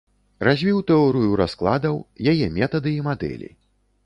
[0.47, 1.95] Развіў тэорыю раскладаў,
[2.33, 3.49] яе метады і мадэлі.